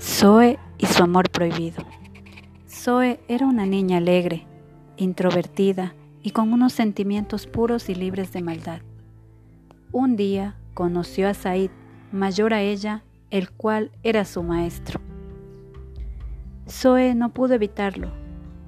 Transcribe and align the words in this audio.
Zoe 0.00 0.58
y 0.76 0.86
su 0.86 1.04
amor 1.04 1.30
prohibido. 1.30 1.84
Zoe 2.68 3.20
era 3.28 3.46
una 3.46 3.64
niña 3.64 3.98
alegre, 3.98 4.44
introvertida 4.96 5.94
y 6.22 6.30
con 6.30 6.52
unos 6.52 6.72
sentimientos 6.72 7.46
puros 7.46 7.88
y 7.88 7.94
libres 7.94 8.32
de 8.32 8.42
maldad. 8.42 8.80
Un 9.92 10.16
día 10.16 10.56
conoció 10.74 11.28
a 11.28 11.34
Said, 11.34 11.70
mayor 12.10 12.54
a 12.54 12.62
ella, 12.62 13.04
el 13.30 13.50
cual 13.50 13.92
era 14.02 14.24
su 14.24 14.42
maestro. 14.42 15.00
Zoe 16.68 17.14
no 17.14 17.28
pudo 17.32 17.54
evitarlo 17.54 18.10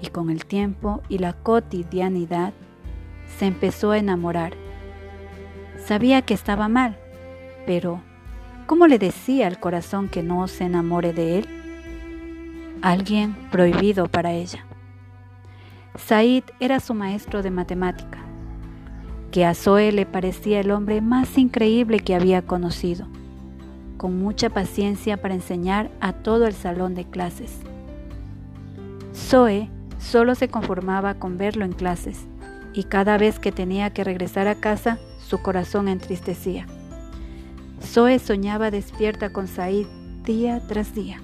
y 0.00 0.08
con 0.08 0.30
el 0.30 0.44
tiempo 0.44 1.02
y 1.08 1.18
la 1.18 1.32
cotidianidad 1.32 2.52
se 3.38 3.46
empezó 3.46 3.90
a 3.90 3.98
enamorar. 3.98 4.52
Sabía 5.84 6.22
que 6.22 6.34
estaba 6.34 6.68
mal, 6.68 6.96
pero 7.66 8.02
¿Cómo 8.68 8.86
le 8.86 8.98
decía 8.98 9.46
al 9.46 9.58
corazón 9.58 10.10
que 10.10 10.22
no 10.22 10.46
se 10.46 10.64
enamore 10.64 11.14
de 11.14 11.38
él? 11.38 11.46
Alguien 12.82 13.34
prohibido 13.50 14.08
para 14.08 14.32
ella. 14.32 14.66
Said 15.96 16.44
era 16.60 16.78
su 16.78 16.92
maestro 16.92 17.42
de 17.42 17.50
matemática, 17.50 18.18
que 19.30 19.46
a 19.46 19.54
Zoe 19.54 19.90
le 19.90 20.04
parecía 20.04 20.60
el 20.60 20.70
hombre 20.70 21.00
más 21.00 21.38
increíble 21.38 22.00
que 22.00 22.14
había 22.14 22.42
conocido, 22.42 23.06
con 23.96 24.20
mucha 24.20 24.50
paciencia 24.50 25.16
para 25.16 25.32
enseñar 25.32 25.90
a 26.02 26.12
todo 26.12 26.46
el 26.46 26.52
salón 26.52 26.94
de 26.94 27.06
clases. 27.06 27.60
Zoe 29.14 29.70
solo 29.98 30.34
se 30.34 30.48
conformaba 30.48 31.14
con 31.14 31.38
verlo 31.38 31.64
en 31.64 31.72
clases 31.72 32.26
y 32.74 32.84
cada 32.84 33.16
vez 33.16 33.38
que 33.38 33.50
tenía 33.50 33.94
que 33.94 34.04
regresar 34.04 34.46
a 34.46 34.56
casa 34.56 34.98
su 35.26 35.40
corazón 35.40 35.88
entristecía. 35.88 36.66
Zoe 37.82 38.18
soñaba 38.18 38.70
despierta 38.70 39.30
con 39.30 39.46
Said 39.46 39.86
día 40.24 40.60
tras 40.66 40.94
día. 40.94 41.20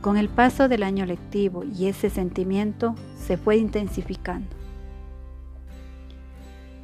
Con 0.00 0.16
el 0.16 0.28
paso 0.28 0.68
del 0.68 0.82
año 0.82 1.04
lectivo 1.04 1.64
y 1.64 1.86
ese 1.86 2.08
sentimiento 2.08 2.94
se 3.18 3.36
fue 3.36 3.56
intensificando. 3.56 4.48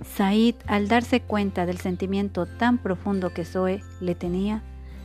Said, 0.04 0.56
al 0.66 0.88
darse 0.88 1.20
cuenta 1.20 1.64
del 1.64 1.78
sentimiento 1.78 2.46
tan 2.46 2.78
profundo 2.78 3.32
que 3.32 3.44
Zoe 3.44 3.82
le 4.00 4.14
tenía, 4.14 4.62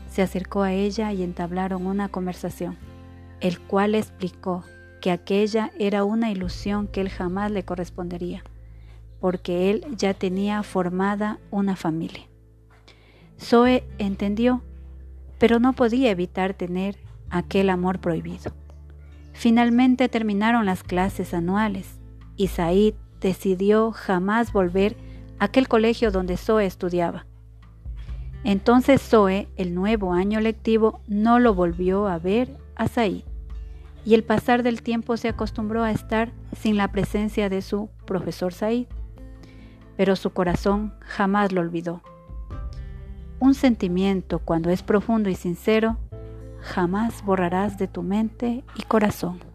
se 0.09 0.22
acercó 0.22 0.64
a 0.64 0.73
ella 0.73 1.14
y 1.14 1.23
entablaron 1.23 1.86
una 1.86 2.09
conversación, 2.09 2.78
el 3.40 3.59
cual 3.59 3.96
explicó 3.96 4.64
que 5.00 5.12
aquella 5.12 5.72
era 5.80 6.03
una 6.03 6.30
ilusión 6.30 6.88
que 6.88 7.00
él 7.00 7.09
jamás 7.09 7.52
le 7.52 7.64
correspondería, 7.64 8.44
porque 9.22 9.72
él 9.72 9.86
ya 9.96 10.14
tenía 10.14 10.62
formada 10.64 11.40
una 11.50 11.78
familia. 11.78 12.31
Zoe 13.42 13.84
entendió, 13.97 14.61
pero 15.39 15.59
no 15.59 15.73
podía 15.73 16.11
evitar 16.11 16.53
tener 16.53 16.97
aquel 17.30 17.70
amor 17.70 18.00
prohibido. 18.00 18.53
Finalmente 19.34 20.09
terminaron 20.09 20.66
las 20.66 20.84
clases 20.84 21.34
anuales 21.34 22.00
y 22.36 22.47
Said 22.47 22.94
decidió 23.19 23.92
jamás 23.92 24.53
volver 24.53 24.95
a 25.39 25.45
aquel 25.45 25.67
colegio 25.67 26.12
donde 26.12 26.38
Zoe 26.38 26.66
estudiaba. 26.66 27.25
Entonces 28.44 29.02
Zoe, 29.02 29.47
el 29.56 29.73
nuevo 29.73 30.14
año 30.14 30.39
lectivo, 30.39 31.02
no 31.08 31.39
lo 31.39 31.53
volvió 31.53 32.08
a 32.08 32.19
ver 32.19 32.58
a 32.75 32.88
Said 32.88 33.23
y 34.06 34.16
el 34.16 34.23
pasar 34.23 34.64
del 34.64 34.81
tiempo 34.81 35.17
se 35.17 35.30
acostumbró 35.30 35.84
a 35.84 35.92
estar 35.92 36.31
sin 36.59 36.78
la 36.78 36.92
presencia 36.92 37.50
de 37.50 37.62
su 37.62 37.89
profesor 38.06 38.53
Said, 38.53 38.88
pero 39.95 40.16
su 40.16 40.31
corazón 40.31 40.94
jamás 41.02 41.52
lo 41.52 41.62
olvidó. 41.62 42.02
Un 43.52 43.56
sentimiento, 43.56 44.40
cuando 44.40 44.70
es 44.70 44.82
profundo 44.82 45.30
y 45.30 45.36
sincero, 45.36 45.98
jamás 46.62 47.22
borrarás 47.26 47.78
de 47.78 47.90
tu 47.90 48.02
mente 48.02 48.64
y 48.78 48.84
corazón. 48.84 49.50